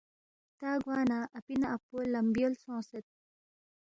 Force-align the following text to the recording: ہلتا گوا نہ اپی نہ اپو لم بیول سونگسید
ہلتا 0.59 0.71
گوا 0.83 0.99
نہ 1.09 1.19
اپی 1.37 1.55
نہ 1.61 1.67
اپو 1.75 1.97
لم 2.13 2.27
بیول 2.35 2.53
سونگسید 2.63 3.05